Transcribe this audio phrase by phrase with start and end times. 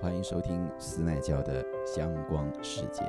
[0.00, 3.02] 欢迎收听斯奈教的香光世界。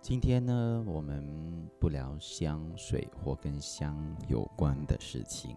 [0.00, 3.94] 今天呢，我们不聊香水或跟香
[4.26, 5.54] 有关的事情，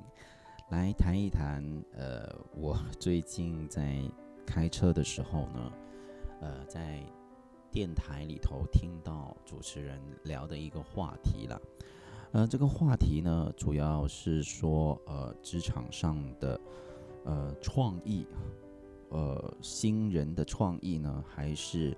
[0.72, 1.64] 来谈一谈。
[1.94, 4.02] 呃，我最近在
[4.46, 5.72] 开车的时候呢，
[6.42, 7.02] 呃，在
[7.72, 11.58] 电台里头听到主持人聊的一个话题了。
[12.34, 16.60] 呃，这个话题呢，主要是说，呃，职场上的，
[17.26, 18.26] 呃，创意，
[19.10, 21.96] 呃，新人的创意呢，还是，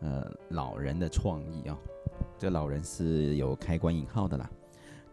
[0.00, 1.78] 呃，老人的创意啊？
[2.36, 4.50] 这老人是有开关引号的啦，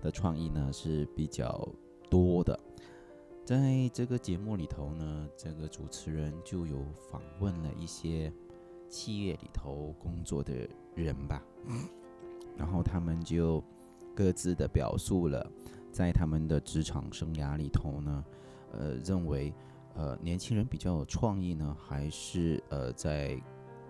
[0.01, 1.69] 的创意呢是比较
[2.09, 2.59] 多的。
[3.45, 8.33] 在这个节目里头呢，这个主持人就有访问了一些
[8.89, 11.43] 企业里头工作的人吧，
[12.57, 13.63] 然后他们就。
[14.15, 15.45] 各自的表述了，
[15.91, 18.25] 在他们的职场生涯里头呢，
[18.71, 19.53] 呃，认为，
[19.95, 23.39] 呃，年轻人比较有创意呢，还是呃，在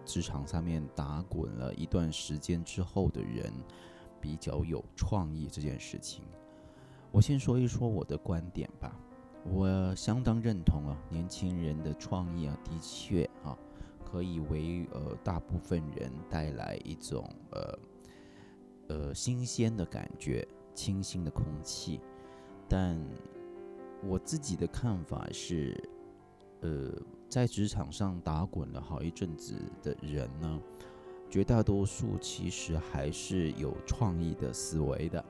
[0.05, 3.51] 职场上面打滚了一段时间之后的人
[4.21, 6.23] 比较有创意这件事情。
[7.11, 8.97] 我先说一说我的观点吧，
[9.45, 13.57] 我相当认同啊，年轻人的创意啊，的确啊，
[14.03, 17.77] 可以为呃大部分人带来一种呃。
[18.93, 21.99] 呃，新鲜的感觉，清新的空气，
[22.69, 22.95] 但
[24.03, 25.75] 我自己的看法是，
[26.61, 26.93] 呃，
[27.27, 30.61] 在职场上打滚了好一阵子的人呢，
[31.27, 35.25] 绝大多数其实还是有创意的思维的，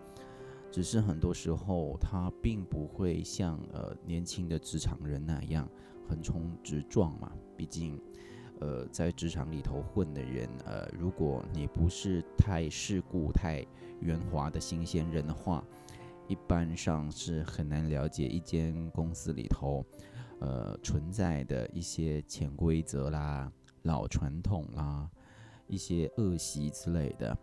[0.70, 5.70] 只是很多时候他并不会像呃年轻的职场人那样
[6.10, 7.98] 横冲直撞嘛，毕竟。
[8.60, 13.66] 呃，在职场里头混的人，呃，如果你不是太世故、太
[14.00, 15.64] 圆滑的新鲜人的话，
[16.28, 19.86] 一般上是很难了解一间公司里头，
[20.40, 25.10] 呃，存在的一些潜规则啦、老传统啦、
[25.68, 27.38] 一些恶习之类的。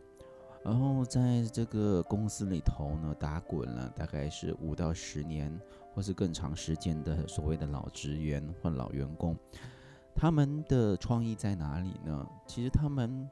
[0.64, 5.58] 然后在这个公司里头呢，打滚了大概是五到十年，
[5.94, 9.36] 或是更长时间的所谓的老职员或老员工。
[10.14, 12.26] 他们的创意在哪里呢？
[12.46, 13.28] 其实他们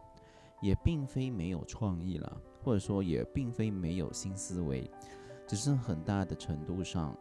[0.62, 4.90] 也并非没有创意了，或者说也并非没有新思维，
[5.46, 7.16] 只是很大的程度上，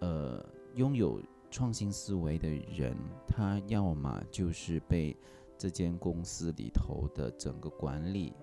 [0.00, 0.44] 呃，
[0.74, 5.16] 拥有创新思维的人，他要么就是被
[5.56, 8.34] 这间公司里头的整个管理，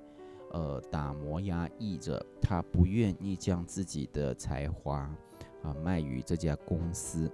[0.51, 4.99] 呃，打磨压抑着，他不愿意将自己的才华
[5.63, 7.31] 啊卖于这家公司。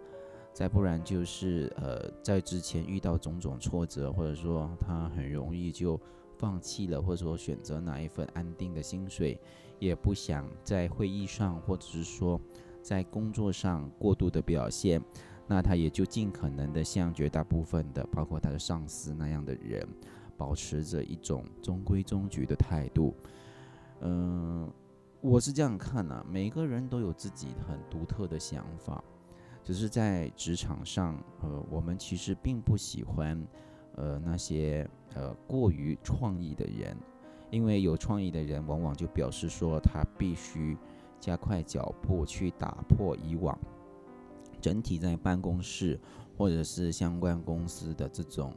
[0.56, 6.00] 再不然就是，呃，在之前遇到种种挫折，或者说他很容易就
[6.38, 9.38] 放弃了，或者说选择哪一份安定的薪水，
[9.80, 12.40] 也不想在会议上或者是说
[12.82, 15.04] 在工作上过度的表现，
[15.46, 19.86] 那他也就尽可能的像绝大部分的，包括他的上司那样的人，
[20.38, 23.14] 保持着一种中规中矩的态度。
[24.00, 24.72] 嗯，
[25.20, 29.04] 我是这样看啊，每个人都有自己很独特的想法。
[29.66, 33.46] 只是在职场上，呃，我们其实并不喜欢，
[33.96, 36.96] 呃，那些呃过于创意的人，
[37.50, 40.78] 因为有创意的人往往就表示说他必须
[41.20, 43.58] 加快脚步去打破以往
[44.62, 46.00] 整体在办公室
[46.38, 48.54] 或者是相关公司的这种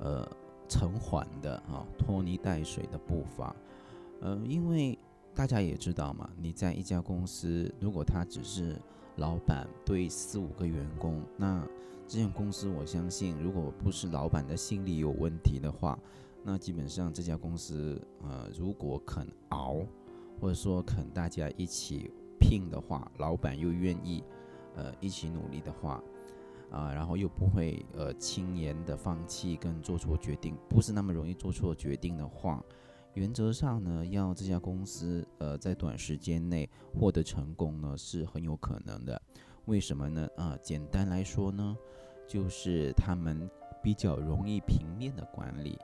[0.00, 0.28] 呃
[0.68, 3.54] 沉缓的啊拖泥带水的步伐，
[4.20, 4.98] 呃，因为
[5.34, 8.76] 大家也知道嘛，你在一家公司，如果他只是
[9.18, 11.66] 老板对四五个员工，那
[12.06, 15.98] 这间公司我相信，如果不是老板的心理有问题的话，
[16.42, 19.84] 那基本上这家公司，呃，如果肯熬，
[20.40, 24.22] 或者说肯大家一起拼的话，老板又愿意，
[24.76, 26.02] 呃，一起努力的话，
[26.70, 32.64] 啊，然后又不会呃轻言的放弃跟做错决定，不是那么容易做错决定的话。
[33.18, 39.20] 原则上呢，要这家公司呃在短时间内获得成功呢是很有可能的。
[39.64, 40.28] 为什么呢？
[40.36, 41.76] 啊，简单来说呢，
[42.28, 43.50] 就是他们
[43.82, 45.76] 比较容易平面的管理，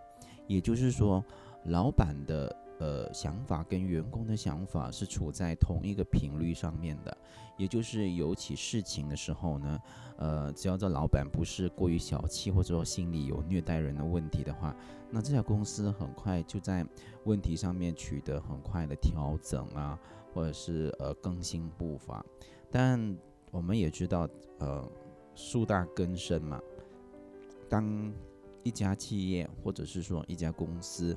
[0.46, 1.24] 也就是说，
[1.64, 2.63] 老板的。
[2.78, 7.16] 呃，想法跟员工的想法是处在同一个频率上面的，
[7.56, 9.80] 也就是有起事情的时候呢，
[10.16, 14.74] 呃，只要这老板不是过于小气，或者说心里有虐待人的问题的话，
[15.08, 16.84] 那这家公司很快就在
[17.24, 19.96] 问题上面取得很快的调整啊，
[20.32, 22.24] 或者是呃更新步伐。
[22.72, 23.16] 但
[23.52, 24.28] 我们也知道，
[24.58, 24.84] 呃，
[25.36, 26.60] 树大根深嘛，
[27.68, 28.12] 当
[28.64, 31.16] 一家企业或者是说一家公司。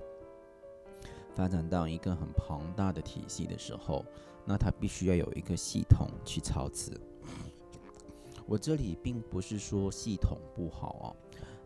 [1.37, 4.03] 发展到一个很庞大的体系的时候，
[4.43, 6.99] 那它必须要有一个系统去操持。
[8.47, 11.15] 我这里并不是说系统不好哦，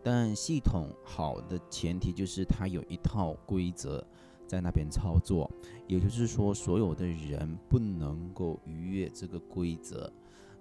[0.03, 4.06] 但系统好的前提就是它有一套规则
[4.45, 5.50] 在那边操作，
[5.88, 10.12] 也就是说，所有的人不能够逾越这个规则，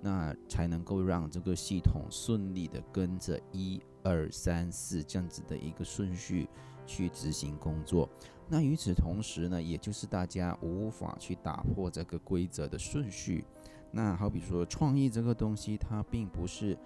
[0.00, 6.48] 那才能够让这个系统顺利的跟着一二三四这样子的一个顺序
[6.86, 8.08] 去执行工作。
[8.52, 13.44] 那与此同时呢，也就是大家无法去打破这个规则的顺序。
[13.92, 16.76] 那好比说，创意这个东西，它并不是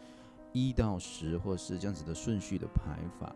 [0.53, 3.35] 一到十，或是这样子的顺序的排法，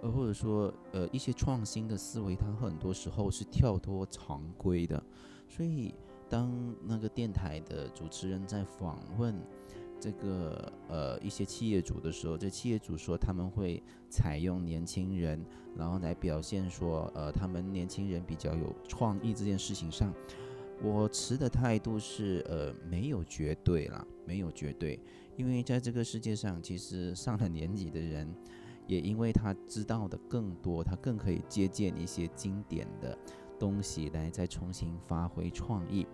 [0.00, 5.02] 呃，或者说，呃，一些创新的思维，它很多时候是跳脱常规的。
[5.46, 5.94] 所以，
[6.26, 9.34] 当那个电台的主持人在访问
[10.00, 15.44] 这个呃一些企业主的时候，这企业主说他们会采用年轻人，
[15.76, 20.12] 然后来表现说，呃，他们年轻人比较有创意这件事情上。
[20.80, 25.00] 我持的态度是，呃，没有绝对啦，没有绝对，
[25.36, 28.32] 因为在这个世界上，其实上了年纪的人，
[28.86, 33.18] 也因为他知道的更多，他更可以借鉴一些经典的
[33.58, 36.06] 东西来再重新发挥创意。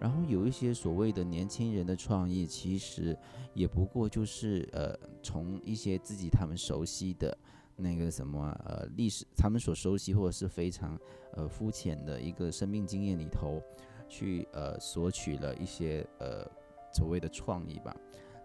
[0.00, 3.16] 然后有一些所谓的年轻人的创意，其实
[3.54, 7.36] 也不过就是，呃，从一些自己他们熟悉的
[7.76, 10.98] 那个什么，呃，历史，他们所熟悉或者是非常，
[11.32, 13.62] 呃，肤浅的一个生命经验里头。
[14.10, 16.50] 去呃索取了一些呃
[16.94, 17.94] 所谓的创意吧，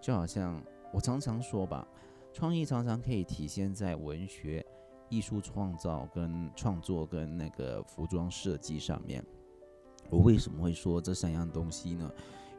[0.02, 0.62] 就好像
[0.92, 1.88] 我常常说吧，
[2.34, 4.62] 创意常常可以体现在文学、
[5.08, 9.24] 艺术创造跟创作跟那个服装设计上面。
[10.10, 12.12] 我为什么会说这三样东西呢？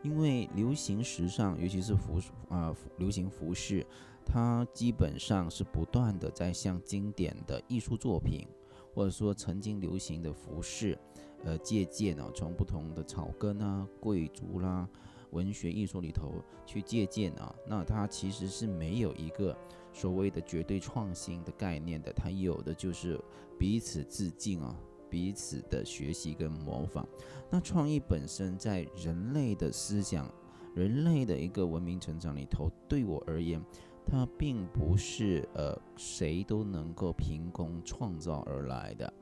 [0.02, 3.86] 因为流行时尚，尤其是服啊流行服饰，
[4.24, 8.46] 它基本上是不断的在向经典的艺术作品，
[8.94, 10.98] 或者说曾经流行的服饰。
[11.46, 14.88] 呃，借鉴哦，从不同的草根啊、贵族啦、
[15.32, 19.54] 文学艺术里头去借鉴啊，那它其实是没有一个
[19.92, 23.20] 所谓的绝对创新的概念的，它有的就是
[23.58, 24.74] 彼此致敬啊，
[25.14, 27.06] 彼此的学习跟模仿。
[27.48, 30.28] 那创意本身在人类的思想、
[30.74, 33.62] 人类的一个文明成长里头，对我而言，
[34.04, 39.14] 它并不是呃谁都能够凭空创造而来的。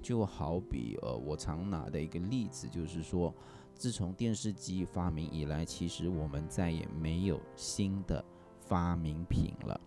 [0.00, 3.34] 就好比呃，我常拿的一个例子，就是说，
[3.74, 8.24] 自从电视机发明以来，其实我们再也没有新的
[8.60, 9.80] 发明品了。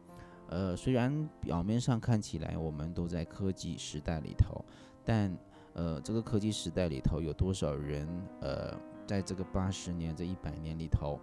[0.50, 4.64] 呃，虽然表面上看起来我们都在科技时代里头，
[5.04, 5.36] 但
[5.74, 8.08] 呃，这个科技时代里头有多少人
[8.42, 11.20] 呃，在这个八十年、这一百年里头，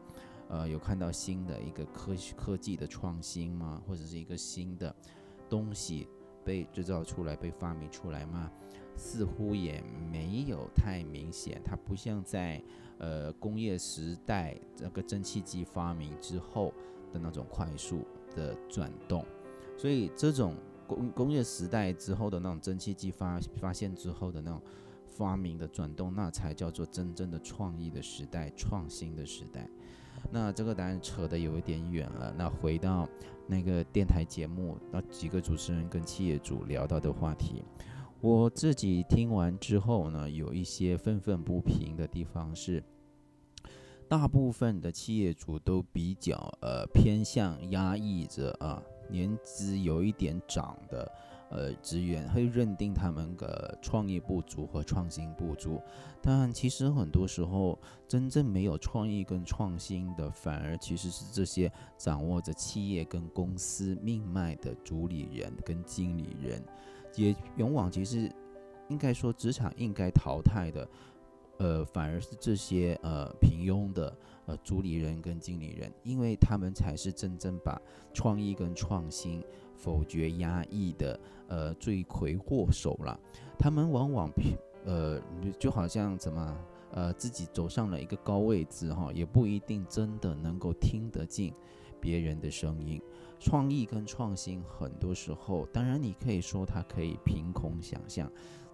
[0.48, 3.80] 呃，有看到新的一个科科技的创新吗？
[3.86, 4.94] 或者是一个新的
[5.48, 6.08] 东西
[6.44, 8.50] 被制造出来、被发明出来吗？
[8.96, 12.62] 似乎也没有太明显，它不像在
[12.98, 16.74] 呃工业时代这个蒸汽机发明之后
[17.12, 18.04] 的那种快速
[18.34, 19.24] 的转动，
[19.78, 20.54] 所以这种
[20.90, 24.60] 工工业时代之后的那种蒸汽机发发现之后的那种
[25.08, 29.68] 发明的转动，那才叫做真正的创意的时代、创新的时代。
[30.32, 32.34] 那这个当然扯得有一点远了。
[32.36, 33.08] 那回到
[33.46, 37.62] 那个电台节目，那几个主持人跟企业主聊到的话题。
[38.20, 42.82] 我自己听完之后呢，有一些愤愤不平的地方是，
[44.08, 51.12] 大部分的企业主都比较呃偏向压抑着啊，年资有一点长的
[51.50, 55.80] 呃职员，会认定他们的创意不足和创新不足。
[56.22, 66.62] 但其实很多时候，真正没有创意跟创新的，反而其实是这些掌握着企业跟公司命脉的主理人跟经理人。
[67.16, 68.30] 也往往其实，
[68.88, 70.88] 应该说职场应该淘汰的，
[71.60, 77.78] 呃，反而是这些呃平庸的呃主理人跟经理人，因为他们才是真正把
[78.14, 79.44] 创意跟创新
[79.76, 83.20] 否决压抑的呃罪魁祸首了。
[83.58, 84.32] 他们往往
[84.86, 85.20] 呃
[85.58, 86.56] 就好像怎么
[86.92, 91.52] 呃自己走上了一个高位置哈，也不一定真的能够听得进
[92.00, 92.98] 别人的声音。
[93.38, 98.30] 创意跟创新，很多时候，当然你可以说它可以凭空想象，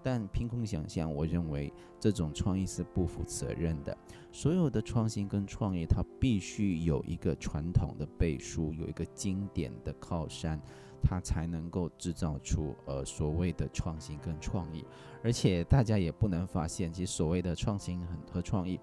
[0.07, 3.99] 但凭空想象，我认为这种创意是不负责任的。
[4.31, 10.61] 所有的创新跟创意，它必须有一个传统的背书，有一个经典的靠山，
[11.03, 14.85] 它才能够制造出呃所谓的创新跟创意。
[15.25, 18.79] 而且大家也不能发现，其实所谓的创新和创意，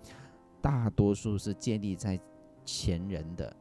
[0.62, 2.20] 大多数是建立在
[2.66, 3.56] 前人的。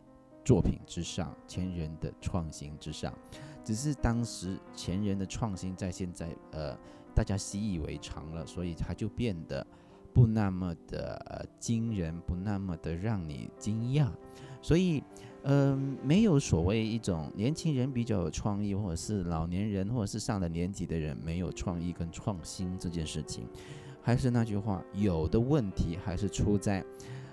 [0.45, 3.17] 作品之上，前人的创新之上，
[3.63, 6.77] 只是当时前人的创新在现在呃
[7.15, 9.67] 大家习以为常了，所以它就变得
[10.13, 14.09] 不那么的惊人，不那么的让你惊讶。
[14.61, 15.03] 所以
[15.45, 23.47] 嗯，没有所谓一种年轻人比较有创意，或者是老年人，或者是上了年纪的人没有创意跟创新这件事情。
[24.01, 26.85] 还是那句话，有的问题还是出在，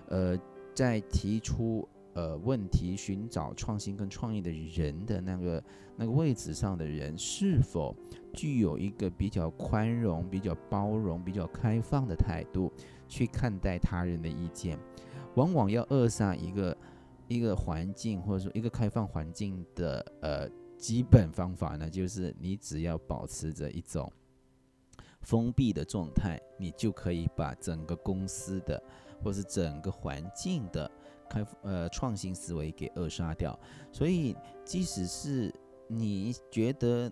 [0.08, 0.38] 呃，
[0.74, 5.64] 在提出呃问题、寻找创新跟创意的人的那个
[5.96, 7.96] 那个位置上的人，是否
[8.34, 12.72] 具有一个比较宽容、比较包容、比较开放的态度
[13.08, 14.78] 去看待他人的意见？
[15.36, 16.76] 往往要扼杀一个。
[17.32, 20.50] 一个环境或者说一个开放环境的呃
[20.80, 24.12] 基本方法呢，就是你只要保持着一种
[25.22, 28.82] 封闭的状态，你就可以把整个公司的
[29.24, 30.90] 或是整个环境的
[31.30, 33.58] 开呃创新思维给扼杀掉。
[33.92, 35.54] 所以，即使是
[35.88, 37.12] 你觉得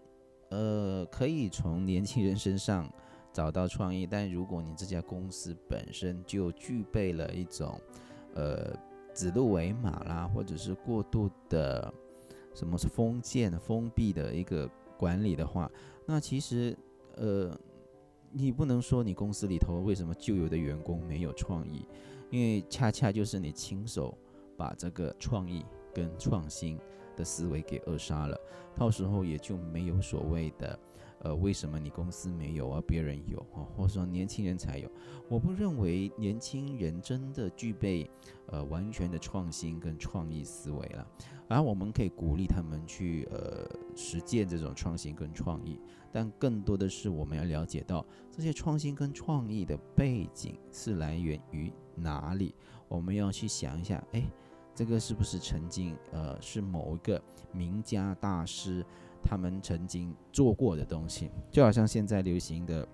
[0.50, 2.92] 呃可以从年轻人身上
[3.32, 7.80] 找到创意，但如果你这家公司本身就具备了一种
[8.34, 8.76] 呃。
[9.14, 11.92] 指鹿为马啦，或者是过度的
[12.54, 15.68] 什么封建、封闭的一个管理的话，
[16.06, 16.78] 那其实
[17.16, 17.60] 呃，
[18.40, 21.88] 你不能说你公司里头为什么旧有的员工没有创意，
[22.30, 24.16] 因为恰恰就是你亲手
[24.56, 26.80] 把这个创意跟创新
[27.16, 28.40] 的思维给扼杀了，
[28.76, 30.80] 到时候也就没有所谓的。
[31.22, 33.66] 呃，为什么你公司没有而别人有啊？
[33.76, 34.90] 或者说年轻人才有？
[35.28, 38.10] 我不认为年轻人真的具备
[38.48, 41.08] 呃完全的创新跟创意思维了。
[41.50, 45.80] 而我们可以鼓励他们去呃实践这种创新跟创意，
[46.12, 52.54] 但更多的是我们要了解到这些创新跟创意的背景是来源于哪里。
[52.90, 54.24] 我们要去想一下，哎，
[54.76, 57.22] 这个是不是曾经呃是某一个
[57.52, 58.86] 名家大师？
[59.24, 62.88] 他们曾经做过的东西，就好像现在流行的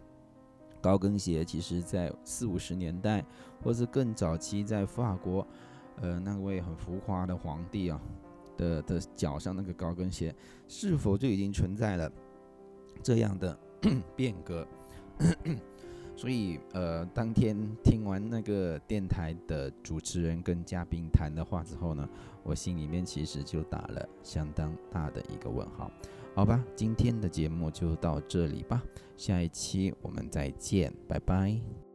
[0.82, 3.24] 高跟鞋，其实在四五十年代，
[3.63, 5.46] 或是更早期，在法国，
[6.01, 8.01] 呃，那位很浮夸的皇帝啊
[8.58, 10.34] 的的脚上那个高跟鞋，
[10.68, 12.12] 是否就已经存在了
[13.01, 13.58] 这样的
[14.15, 14.68] 变革？
[16.24, 17.53] 所以，呃，当天
[17.84, 22.10] 听完那个电台的主持人跟嘉宾谈的话之后呢，
[22.44, 25.92] 我心里面其实就打了相当大的一个问号。
[26.34, 28.82] 好吧，今天的节目就到这里吧，
[29.18, 31.92] 下一期我们再见，拜拜。